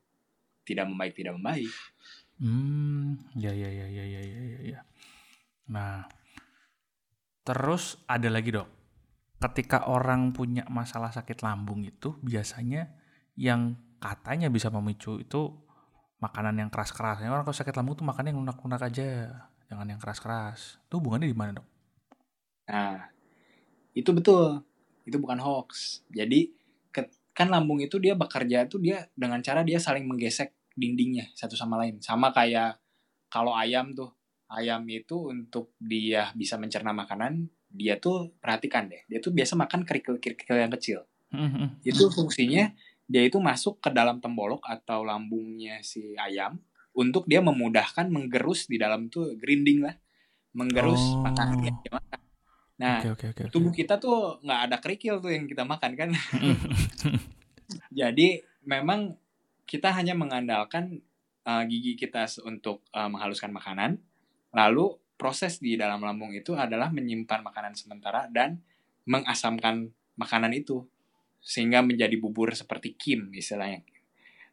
[0.63, 1.71] tidak membaik tidak membaik.
[2.41, 4.79] Hmm, ya ya ya ya ya ya ya.
[5.67, 6.07] Nah,
[7.41, 8.69] Terus ada lagi dok,
[9.41, 12.93] ketika orang punya masalah sakit lambung itu biasanya
[13.33, 15.49] yang katanya bisa memicu itu
[16.21, 17.25] makanan yang keras-keras.
[17.25, 19.33] Orang kalau sakit lambung tuh makannya yang lunak-lunak aja,
[19.65, 20.77] jangan yang keras-keras.
[20.85, 21.67] Itu hubungannya di mana dok?
[22.69, 23.09] Nah,
[23.97, 24.61] itu betul.
[25.01, 26.05] Itu bukan hoax.
[26.13, 26.61] Jadi
[27.31, 31.79] kan lambung itu dia bekerja tuh dia dengan cara dia saling menggesek dindingnya satu sama
[31.81, 31.97] lain.
[32.03, 32.77] Sama kayak
[33.31, 34.13] kalau ayam tuh
[34.51, 39.87] ayam itu untuk dia bisa mencerna makanan dia tuh perhatikan deh dia tuh biasa makan
[39.87, 40.99] kerikil-kerikil yang kecil.
[41.31, 41.87] Mm-hmm.
[41.87, 42.75] itu fungsinya
[43.07, 46.59] dia itu masuk ke dalam tembolok atau lambungnya si ayam
[46.91, 49.95] untuk dia memudahkan menggerus di dalam tuh grinding lah
[50.51, 51.23] menggerus oh.
[51.23, 52.19] makanan yang dia makan.
[52.83, 56.09] Nah okay, okay, okay, tubuh kita tuh nggak ada kerikil tuh yang kita makan kan?
[57.99, 59.15] Jadi memang
[59.63, 60.99] kita hanya mengandalkan
[61.47, 64.03] uh, gigi kita untuk uh, menghaluskan makanan
[64.51, 68.57] Lalu proses di dalam lambung itu adalah menyimpan makanan sementara dan
[69.05, 70.81] mengasamkan makanan itu
[71.37, 73.85] sehingga menjadi bubur seperti kim istilahnya.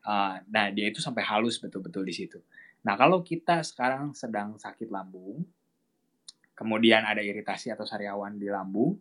[0.04, 2.36] Uh, nah dia itu sampai halus betul-betul di situ.
[2.84, 5.40] Nah kalau kita sekarang sedang sakit lambung,
[6.52, 9.00] kemudian ada iritasi atau sariawan di lambung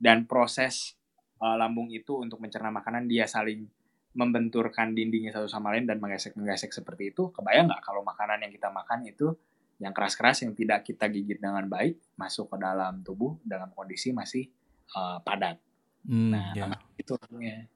[0.00, 0.96] dan proses
[1.44, 3.68] uh, lambung itu untuk mencerna makanan dia saling
[4.12, 8.68] membenturkan dindingnya satu sama lain dan menggesek-menggesek seperti itu, kebayang nggak kalau makanan yang kita
[8.68, 9.32] makan itu
[9.78, 14.48] yang keras-keras yang tidak kita gigit dengan baik masuk ke dalam tubuh dalam kondisi masih
[14.94, 15.58] uh, padat.
[16.02, 16.66] Hmm, nah, ya.
[16.98, 17.66] itu ya.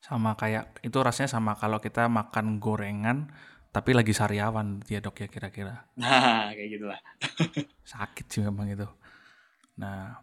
[0.00, 3.30] Sama kayak itu rasanya sama kalau kita makan gorengan
[3.70, 5.86] tapi lagi sariawan ya dok ya kira-kira.
[5.94, 7.00] Nah kayak gitulah.
[7.94, 8.88] Sakit sih memang itu.
[9.78, 10.18] Nah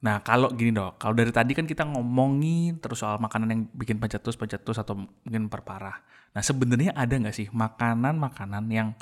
[0.00, 4.00] Nah, kalau gini dok, kalau dari tadi kan kita ngomongin terus soal makanan yang bikin
[4.00, 6.00] pencetus, pencetus atau mungkin perparah.
[6.32, 8.96] Nah, sebenarnya ada nggak sih makanan-makanan yang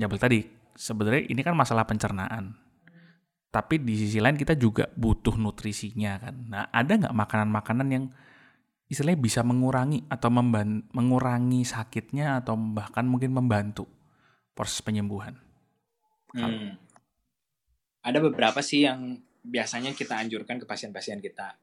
[0.00, 2.54] ya tadi sebenarnya ini kan masalah pencernaan.
[3.54, 6.34] Tapi di sisi lain kita juga butuh nutrisinya kan.
[6.50, 8.04] Nah, ada nggak makanan-makanan yang
[8.90, 10.28] istilahnya bisa mengurangi atau
[10.90, 13.86] mengurangi sakitnya atau bahkan mungkin membantu
[14.58, 15.38] proses penyembuhan?
[16.34, 16.74] Hmm.
[18.02, 21.54] Ada beberapa sih yang biasanya kita anjurkan ke pasien-pasien kita.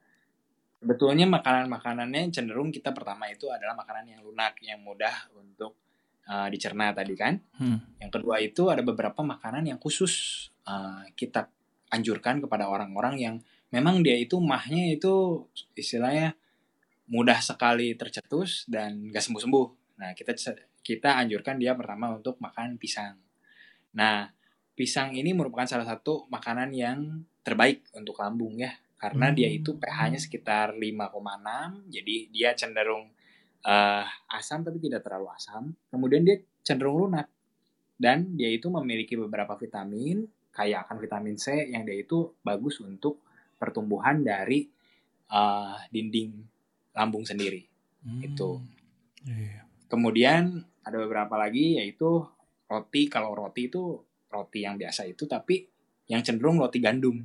[0.82, 5.78] Sebetulnya makanan-makanannya cenderung kita pertama itu adalah makanan yang lunak, yang mudah untuk
[6.27, 7.39] uh, dicerna tadi kan.
[7.57, 7.79] Hmm.
[7.97, 11.49] Yang kedua itu ada beberapa makanan yang khusus uh, kita
[11.91, 13.36] anjurkan kepada orang-orang yang
[13.71, 16.36] memang dia itu mahnya itu istilahnya
[17.12, 19.67] mudah sekali tercetus dan gak sembuh-sembuh.
[19.99, 20.31] Nah kita
[20.81, 23.19] kita anjurkan dia pertama untuk makan pisang.
[23.95, 24.31] Nah
[24.75, 29.36] pisang ini merupakan salah satu makanan yang terbaik untuk lambung ya karena hmm.
[29.36, 33.10] dia itu pH-nya sekitar 5,6 jadi dia cenderung
[33.65, 37.28] uh, asam tapi tidak terlalu asam kemudian dia cenderung lunak
[38.02, 43.21] dan dia itu memiliki beberapa vitamin kayak akan vitamin C yang dia itu bagus untuk
[43.56, 44.65] pertumbuhan dari
[45.32, 46.34] uh, dinding
[46.91, 47.62] lambung sendiri
[48.04, 48.21] hmm.
[48.26, 48.60] itu
[49.26, 49.63] yeah.
[49.88, 52.26] kemudian ada beberapa lagi yaitu
[52.71, 54.00] roti kalau roti itu
[54.32, 55.67] roti yang biasa itu tapi
[56.08, 57.19] yang cenderung roti gandum.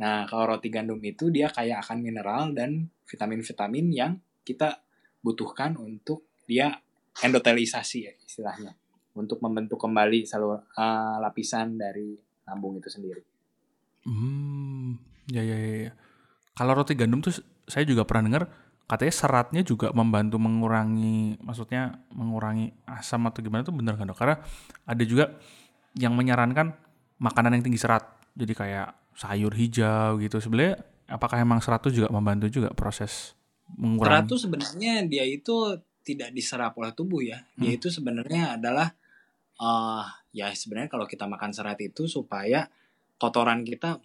[0.00, 4.12] Nah, kalau roti gandum itu dia kaya akan mineral dan vitamin-vitamin yang
[4.44, 4.83] kita
[5.24, 6.76] butuhkan untuk dia
[7.24, 8.76] endotelisasi ya istilahnya
[9.16, 13.22] untuk membentuk kembali salur uh, lapisan dari lambung itu sendiri.
[14.04, 15.00] Hmm,
[15.32, 15.92] ya ya ya.
[16.52, 17.32] Kalau roti gandum tuh
[17.64, 18.44] saya juga pernah dengar
[18.84, 24.18] katanya seratnya juga membantu mengurangi maksudnya mengurangi asam atau gimana tuh benar kan dok?
[24.18, 24.36] Karena
[24.84, 25.40] ada juga
[25.96, 26.74] yang menyarankan
[27.22, 28.04] makanan yang tinggi serat.
[28.34, 30.42] Jadi kayak sayur hijau gitu.
[30.42, 33.38] Sebenarnya apakah emang serat itu juga membantu juga proses
[33.76, 34.10] mengurangi?
[34.10, 35.56] Serat itu sebenarnya dia itu
[36.04, 37.40] tidak diserap oleh tubuh ya.
[37.56, 37.78] Dia hmm.
[37.80, 38.88] itu sebenarnya adalah
[39.58, 42.68] uh, ya sebenarnya kalau kita makan serat itu supaya
[43.16, 43.96] kotoran kita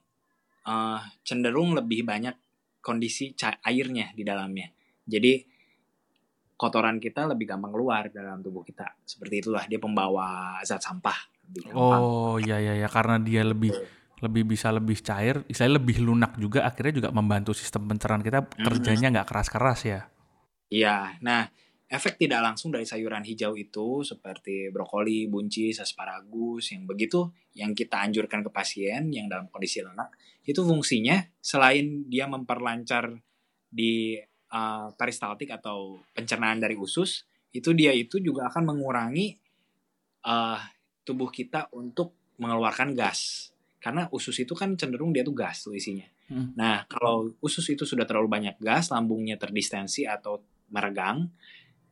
[0.65, 2.33] uh, cenderung lebih banyak
[2.79, 3.35] kondisi
[3.67, 4.71] airnya di dalamnya.
[5.03, 5.43] Jadi
[6.55, 8.87] kotoran kita lebih gampang keluar dalam tubuh kita.
[9.03, 11.17] Seperti itulah dia pembawa zat sampah
[11.49, 11.99] lebih gampang.
[11.99, 13.75] Oh iya iya ya karena dia lebih
[14.19, 19.07] lebih bisa lebih cair, istilahnya lebih lunak juga akhirnya juga membantu sistem pencernaan kita kerjanya
[19.19, 20.01] nggak keras-keras ya.
[20.69, 21.49] Iya, nah
[21.89, 27.97] efek tidak langsung dari sayuran hijau itu seperti brokoli, buncis, asparagus yang begitu yang kita
[28.05, 30.13] anjurkan ke pasien yang dalam kondisi lemak
[30.45, 33.17] itu fungsinya selain dia memperlancar
[33.69, 34.21] di
[34.53, 39.33] uh, peristaltik atau pencernaan dari usus itu dia itu juga akan mengurangi
[40.25, 40.61] uh,
[41.01, 43.49] tubuh kita untuk mengeluarkan gas.
[43.79, 46.05] Karena usus itu kan cenderung dia tuh gas tuh isinya.
[46.27, 46.51] Hmm.
[46.59, 51.25] Nah, kalau usus itu sudah terlalu banyak gas, lambungnya terdistensi atau meregang,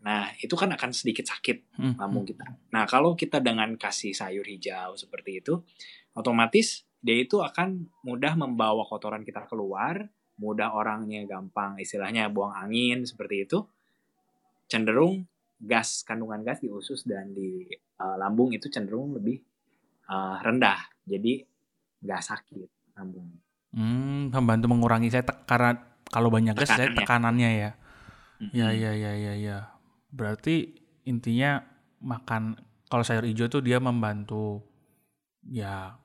[0.03, 1.95] nah itu kan akan sedikit sakit hmm.
[1.97, 2.45] lambung kita.
[2.75, 5.63] Nah, kalau kita dengan kasih sayur hijau seperti itu,
[6.13, 10.05] otomatis dia itu akan mudah membawa kotoran kita keluar,
[10.37, 13.63] mudah orangnya gampang istilahnya buang angin seperti itu,
[14.67, 15.25] cenderung
[15.57, 17.65] gas kandungan gas di usus dan di
[17.97, 19.41] uh, lambung itu cenderung lebih
[20.05, 21.41] uh, rendah jadi
[22.01, 23.29] nggak sakit lambung.
[23.75, 27.71] Hmm, membantu mengurangi saya tek karena kalau banyak gas saya tekanannya ya.
[28.41, 28.53] Mm-hmm.
[28.53, 29.57] Ya ya ya ya ya.
[30.13, 31.61] Berarti intinya
[32.01, 32.57] makan
[32.87, 34.63] kalau sayur hijau tuh dia membantu
[35.47, 35.99] ya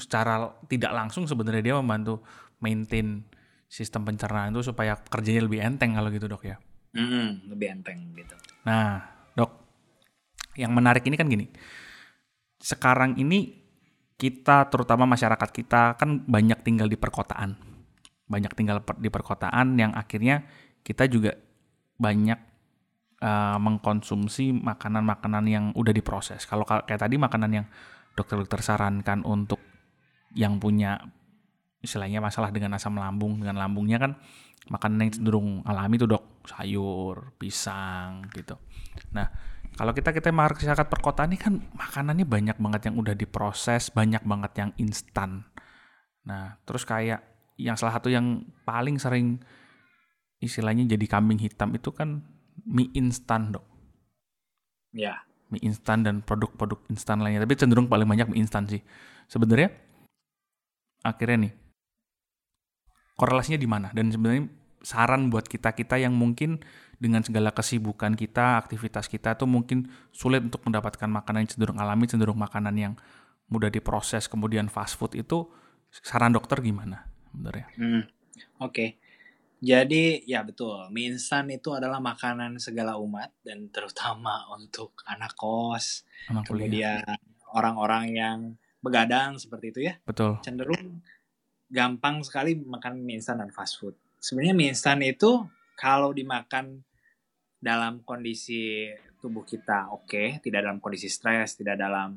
[0.00, 2.24] secara tidak langsung sebenarnya dia membantu
[2.58, 3.22] maintain
[3.68, 6.56] sistem pencernaan itu supaya kerjanya lebih enteng kalau gitu dok ya.
[6.94, 8.38] Mm, lebih enteng gitu.
[8.64, 9.02] Nah,
[9.34, 9.50] dok,
[10.54, 11.50] yang menarik ini kan gini.
[12.62, 13.63] Sekarang ini
[14.14, 17.58] kita terutama masyarakat kita kan banyak tinggal di perkotaan.
[18.24, 20.46] Banyak tinggal di perkotaan yang akhirnya
[20.80, 21.34] kita juga
[21.98, 22.38] banyak
[23.20, 26.46] uh, mengkonsumsi makanan-makanan yang udah diproses.
[26.46, 27.66] Kalau kayak tadi makanan yang
[28.14, 29.58] dokter-dokter sarankan untuk
[30.34, 30.98] yang punya
[31.84, 34.16] istilahnya masalah dengan asam lambung, dengan lambungnya kan
[34.68, 38.56] makanan yang cenderung alami tuh dok sayur pisang gitu
[39.12, 39.28] nah
[39.74, 44.52] kalau kita kita masyarakat perkotaan ini kan makanannya banyak banget yang udah diproses banyak banget
[44.58, 45.46] yang instan
[46.24, 49.38] nah terus kayak yang salah satu yang paling sering
[50.42, 52.22] istilahnya jadi kambing hitam itu kan
[52.66, 53.64] mie instan dok.
[54.94, 55.22] Ya.
[55.50, 57.42] Mie instan dan produk-produk instan lainnya.
[57.42, 58.82] Tapi cenderung paling banyak mie instan sih.
[59.30, 59.70] Sebenarnya
[61.04, 61.52] akhirnya nih
[63.14, 63.88] korelasinya di mana?
[63.94, 64.50] Dan sebenarnya
[64.84, 66.60] saran buat kita-kita yang mungkin
[67.00, 72.04] dengan segala kesibukan kita, aktivitas kita tuh mungkin sulit untuk mendapatkan makanan yang cenderung alami,
[72.06, 72.94] cenderung makanan yang
[73.48, 75.48] mudah diproses, kemudian fast food itu
[75.90, 77.66] saran dokter gimana sebenarnya?
[77.76, 78.04] Hmm.
[78.60, 78.70] Oke.
[78.70, 78.88] Okay.
[79.64, 86.04] Jadi ya betul, mie instan itu adalah makanan segala umat dan terutama untuk anak kos,
[86.28, 87.00] anak kemudian
[87.56, 88.38] orang-orang yang
[88.84, 89.96] begadang seperti itu ya.
[90.04, 90.36] Betul.
[90.44, 91.00] Cenderung
[91.72, 93.96] gampang sekali makan mie instan dan fast food.
[94.24, 95.44] Sebenarnya mie instan itu
[95.76, 96.80] kalau dimakan
[97.60, 98.88] dalam kondisi
[99.20, 102.16] tubuh kita oke, okay, tidak dalam kondisi stres, tidak dalam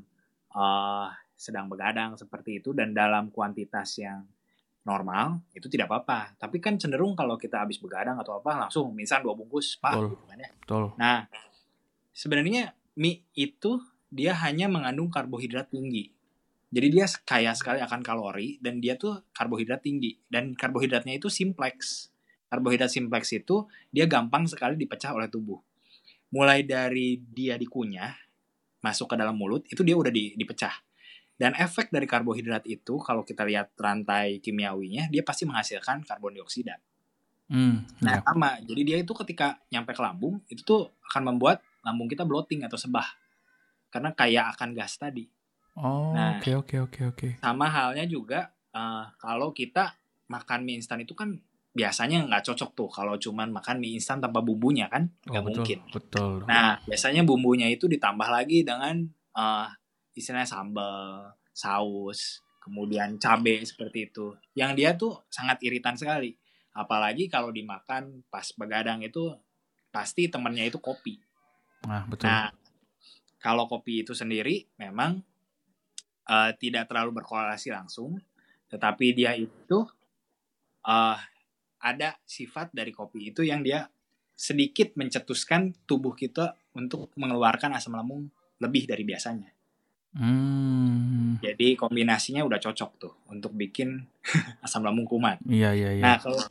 [0.56, 4.24] uh, sedang begadang seperti itu dan dalam kuantitas yang
[4.88, 6.40] normal itu tidak apa-apa.
[6.40, 10.00] Tapi kan cenderung kalau kita habis begadang atau apa langsung misal dua bungkus pak.
[10.00, 10.08] Betul.
[10.16, 10.50] Gitu kan ya.
[10.64, 10.84] Betul.
[10.96, 11.18] Nah
[12.16, 16.16] sebenarnya mie itu dia hanya mengandung karbohidrat tinggi.
[16.68, 22.10] Jadi dia kaya sekali akan kalori dan dia tuh karbohidrat tinggi dan karbohidratnya itu simplex.
[22.52, 25.60] Karbohidrat simplex itu dia gampang sekali dipecah oleh tubuh.
[26.32, 28.12] Mulai dari dia dikunyah
[28.84, 30.76] masuk ke dalam mulut itu dia udah dipecah
[31.38, 36.82] dan efek dari karbohidrat itu, kalau kita lihat rantai kimiawinya, dia pasti menghasilkan karbon dioksida.
[37.48, 38.26] Hmm, nah, ya.
[38.26, 38.58] sama.
[38.66, 42.76] Jadi dia itu ketika nyampe ke lambung, itu tuh akan membuat lambung kita bloating atau
[42.76, 43.06] sebah.
[43.94, 45.30] Karena kaya akan gas tadi.
[45.78, 47.28] Oh, nah, oke oke oke oke.
[47.38, 49.94] Sama halnya juga uh, kalau kita
[50.26, 51.38] makan mie instan itu kan
[51.78, 55.80] biasanya nggak cocok tuh kalau cuman makan mie instan tanpa bumbunya kan nggak oh, mungkin.
[55.94, 56.50] Betul.
[56.50, 59.06] Nah biasanya bumbunya itu ditambah lagi dengan
[59.38, 59.70] uh,
[60.18, 64.34] istilahnya sambal, saus, kemudian cabai seperti itu.
[64.58, 66.34] Yang dia tuh sangat iritan sekali.
[66.74, 69.34] Apalagi kalau dimakan pas begadang itu
[69.94, 71.22] pasti temennya itu kopi.
[71.86, 72.26] Nah, betul.
[72.30, 72.50] Nah,
[73.38, 75.22] kalau kopi itu sendiri memang
[76.28, 78.20] uh, tidak terlalu berkorelasi langsung,
[78.68, 79.88] tetapi dia itu
[80.86, 81.18] uh,
[81.82, 83.88] ada sifat dari kopi itu yang dia
[84.38, 88.30] sedikit mencetuskan tubuh kita untuk mengeluarkan asam lambung
[88.62, 89.50] lebih dari biasanya.
[90.18, 91.42] Hmm.
[91.42, 94.06] Jadi kombinasinya udah cocok tuh untuk bikin
[94.66, 95.42] asam lambung kumat.
[95.46, 96.04] Iya iya iya.
[96.06, 96.44] Nah kalau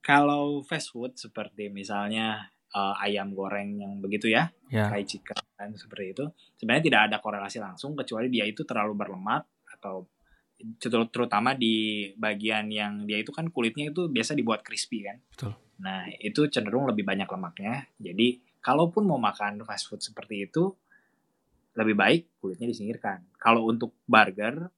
[0.00, 4.90] kalau fast food seperti misalnya uh, ayam goreng yang begitu ya, yeah.
[4.90, 5.36] fried chicken
[5.76, 6.24] seperti itu,
[6.56, 9.44] sebenarnya tidak ada korelasi langsung kecuali dia itu terlalu berlemak
[9.78, 10.08] atau
[11.08, 15.16] terutama di bagian yang dia itu kan kulitnya itu biasa dibuat crispy kan.
[15.32, 15.52] Betul.
[15.80, 17.88] Nah itu cenderung lebih banyak lemaknya.
[17.96, 20.68] Jadi kalaupun mau makan fast food seperti itu
[21.76, 23.32] lebih baik kulitnya disingkirkan.
[23.40, 24.68] Kalau untuk burger,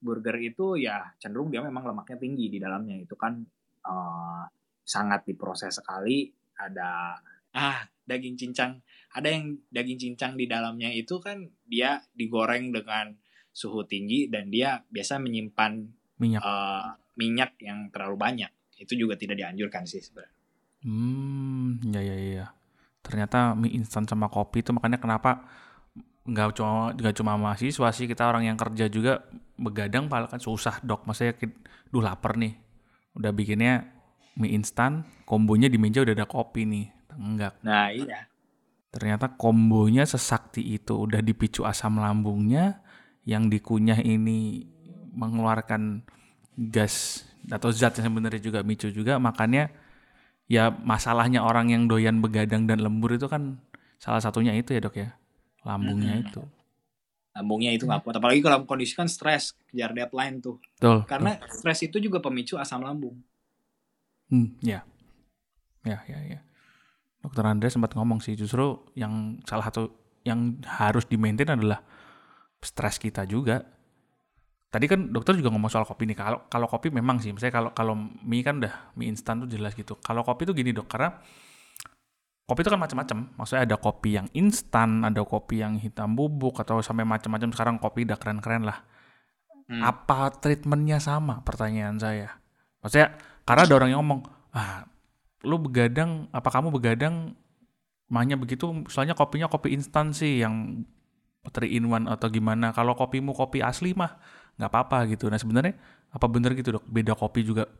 [0.00, 2.96] burger itu ya cenderung dia memang lemaknya tinggi di dalamnya.
[2.96, 3.44] Itu kan
[3.84, 4.44] uh,
[4.80, 6.32] sangat diproses sekali.
[6.60, 7.16] Ada
[7.56, 8.78] ah daging cincang,
[9.14, 13.14] ada yang daging cincang di dalamnya itu kan dia digoreng dengan
[13.50, 15.72] suhu tinggi dan dia biasa menyimpan
[16.20, 18.50] minyak uh, minyak yang terlalu banyak.
[18.78, 20.36] Itu juga tidak dianjurkan sih sebenarnya.
[20.80, 22.46] Hmm, ya ya ya.
[23.04, 25.44] Ternyata mie instan sama kopi itu makanya kenapa
[26.30, 29.24] nggak cuma nggak cuma mahasiswa sih kita orang yang kerja juga
[29.56, 31.32] begadang paling kan susah dok maksudnya
[31.88, 32.54] duh lapar nih
[33.16, 33.99] udah bikinnya
[34.40, 36.86] mie instan kombonya di meja udah ada kopi nih.
[37.14, 37.60] Enggak.
[37.62, 38.26] Nah iya.
[38.90, 40.96] Ternyata kombonya sesakti itu.
[40.98, 42.82] Udah dipicu asam lambungnya
[43.22, 44.66] yang dikunyah ini
[45.14, 46.02] mengeluarkan
[46.56, 49.22] gas atau zat yang sebenarnya juga micu juga.
[49.22, 49.70] Makanya
[50.50, 53.62] ya masalahnya orang yang doyan begadang dan lembur itu kan
[54.02, 55.14] salah satunya itu ya dok ya?
[55.62, 56.24] Lambungnya hmm.
[56.26, 56.42] itu.
[57.38, 58.18] Lambungnya itu nggak kuat.
[58.18, 60.58] Apalagi kalau kondisi kan stres kejar deadline tuh.
[60.74, 63.14] Betul, karena stres itu juga pemicu asam lambung
[64.30, 64.80] hmm ya
[65.84, 66.40] ya ya ya
[67.20, 69.92] dokter Andre sempat ngomong sih justru yang salah satu
[70.24, 71.80] yang harus di maintain adalah
[72.60, 73.64] stres kita juga
[74.70, 77.70] tadi kan dokter juga ngomong soal kopi nih kalau kalau kopi memang sih misalnya kalau
[77.74, 81.20] kalau mie kan udah mie instan tuh jelas gitu kalau kopi tuh gini dok karena
[82.50, 83.18] kopi itu kan macam-macam.
[83.38, 87.54] Maksudnya ada kopi yang instan, ada kopi yang hitam bubuk atau sampai macam-macam.
[87.54, 88.82] Sekarang kopi udah keren-keren lah.
[89.70, 89.86] Hmm.
[89.86, 91.46] Apa treatmentnya sama?
[91.46, 92.42] Pertanyaan saya.
[92.82, 93.14] Maksudnya
[93.50, 94.20] karena ada orang yang ngomong,
[94.54, 94.86] ah,
[95.42, 97.34] lu begadang, apa kamu begadang?
[98.06, 100.86] Mahnya begitu, soalnya kopinya kopi instan sih yang
[101.46, 102.70] 3 in 1 atau gimana.
[102.70, 104.18] Kalau kopimu kopi asli mah
[104.54, 105.30] nggak apa-apa gitu.
[105.30, 105.78] Nah sebenarnya
[106.10, 106.84] apa bener gitu dok?
[106.90, 107.70] Beda kopi juga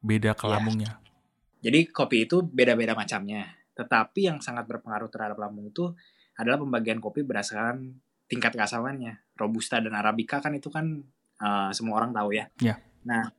[0.00, 0.96] beda kelambungnya.
[0.96, 1.68] Ya.
[1.68, 5.90] Jadi kopi itu beda-beda macamnya tetapi yang sangat berpengaruh terhadap lambung itu
[6.38, 7.98] adalah pembagian kopi berdasarkan
[8.30, 9.34] tingkat keasamannya.
[9.34, 11.02] Robusta dan Arabica kan itu kan
[11.42, 12.46] uh, semua orang tahu ya.
[12.62, 12.78] Yeah.
[13.02, 13.34] Nah,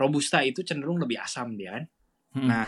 [0.00, 1.84] Robusta itu cenderung lebih asam dia kan.
[2.32, 2.48] Hmm.
[2.48, 2.66] Nah,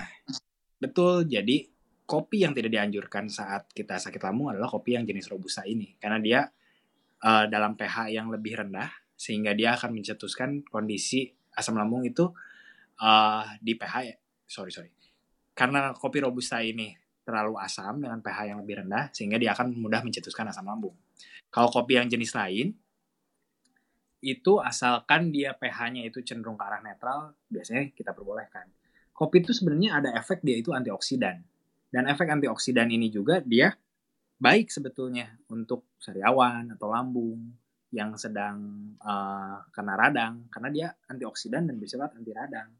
[0.82, 1.62] Betul, jadi
[2.02, 6.18] kopi yang tidak dianjurkan saat kita sakit lambung adalah kopi yang jenis robusta ini karena
[6.18, 6.40] dia
[7.22, 12.26] uh, dalam pH yang lebih rendah sehingga dia akan mencetuskan kondisi asam lambung itu
[12.98, 14.90] uh, di pH sorry sorry
[15.54, 16.90] karena kopi robusta ini
[17.22, 20.98] terlalu asam dengan pH yang lebih rendah sehingga dia akan mudah mencetuskan asam lambung.
[21.54, 22.74] Kalau kopi yang jenis lain
[24.22, 28.70] itu asalkan dia pH-nya itu cenderung ke arah netral, biasanya kita perbolehkan.
[29.10, 31.42] Kopi itu sebenarnya ada efek dia itu antioksidan.
[31.92, 33.74] Dan efek antioksidan ini juga dia
[34.42, 37.38] baik sebetulnya untuk sariawan atau lambung
[37.94, 38.58] yang sedang
[38.98, 42.72] uh, kena radang karena dia antioksidan dan bersifat anti radang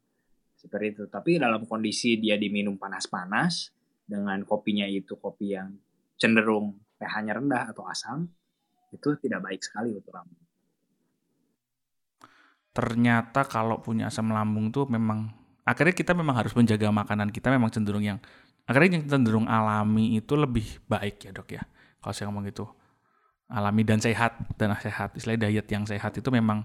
[0.58, 3.70] seperti itu tapi dalam kondisi dia diminum panas-panas
[4.02, 5.70] dengan kopinya itu kopi yang
[6.18, 8.26] cenderung pH-nya rendah atau asam
[8.90, 10.41] itu tidak baik sekali untuk lambung
[12.72, 15.28] ternyata kalau punya asam lambung tuh memang
[15.62, 18.18] akhirnya kita memang harus menjaga makanan kita memang cenderung yang
[18.66, 21.62] akhirnya yang cenderung alami itu lebih baik ya dok ya.
[22.02, 22.66] Kalau saya ngomong gitu.
[23.52, 25.12] Alami dan sehat dan sehat.
[25.12, 26.64] Istilah diet yang sehat itu memang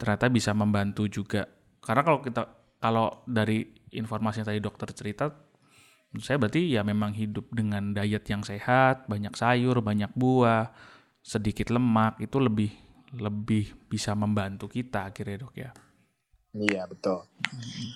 [0.00, 1.44] ternyata bisa membantu juga.
[1.84, 2.42] Karena kalau kita
[2.80, 5.28] kalau dari informasi yang tadi dokter cerita
[6.16, 10.72] saya berarti ya memang hidup dengan diet yang sehat banyak sayur banyak buah
[11.20, 12.70] sedikit lemak itu lebih
[13.14, 15.70] lebih bisa membantu kita akhirnya dok ya
[16.56, 17.22] iya betul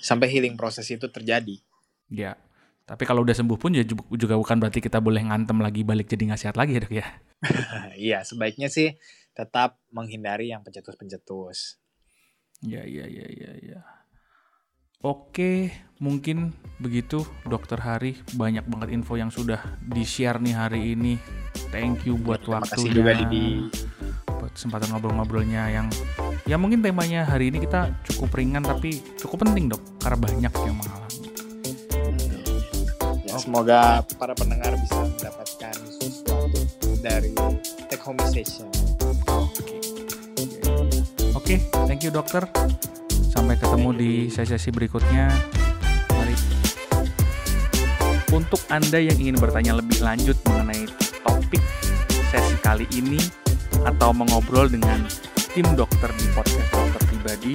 [0.05, 1.59] sampai healing proses itu terjadi
[2.13, 2.37] ya
[2.91, 6.35] tapi kalau udah sembuh pun ya juga bukan berarti kita boleh ngantem lagi balik jadi
[6.35, 7.07] nggak sehat lagi ya dok ya.
[8.11, 8.99] Iya sebaiknya sih
[9.31, 11.79] tetap menghindari yang pencetus-pencetus.
[12.67, 13.81] Ya iya iya iya iya.
[15.07, 15.71] Oke,
[16.03, 16.51] mungkin
[16.83, 18.19] begitu Dokter Hari.
[18.35, 21.15] Banyak banget info yang sudah di-share nih hari ini.
[21.71, 22.91] Thank you buat Terima waktunya.
[22.91, 24.00] juga di buat
[24.55, 25.87] kesempatan ngobrol-ngobrolnya yang
[26.45, 30.77] ya mungkin temanya hari ini kita cukup ringan tapi cukup penting, Dok, karena banyak yang
[30.77, 31.19] mengalami.
[33.41, 36.61] Semoga para pendengar bisa mendapatkan sesuatu
[37.01, 37.33] dari
[37.89, 38.69] Take Home Station.
[41.33, 41.59] Oke, okay,
[41.89, 42.45] thank you dokter.
[43.33, 45.33] Sampai ketemu di sesi-sesi berikutnya.
[46.13, 46.37] Mari.
[48.29, 50.85] Untuk Anda yang ingin bertanya lebih lanjut mengenai
[51.25, 51.65] topik
[52.29, 53.40] sesi kali ini
[53.87, 55.07] atau mengobrol dengan
[55.51, 57.55] tim dokter di podcast dokter pribadi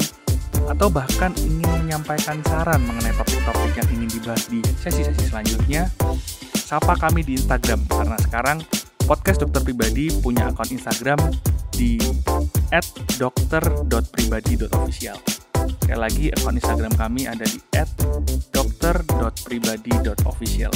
[0.65, 5.93] atau bahkan ingin menyampaikan saran mengenai topik-topik yang ingin dibahas di sesi-sesi selanjutnya,
[6.57, 8.65] sapa kami di Instagram karena sekarang
[9.05, 11.21] podcast dokter pribadi punya akun Instagram
[11.69, 12.01] di
[13.21, 15.21] @dokter.pribadi.official.
[15.81, 17.61] Sekali lagi akun Instagram kami ada di
[18.49, 20.73] @dokter.pribadi.official.